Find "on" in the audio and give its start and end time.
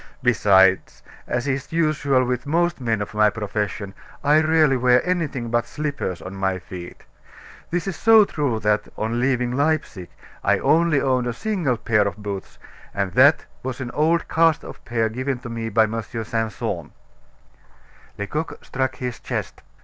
6.23-6.33, 8.97-9.19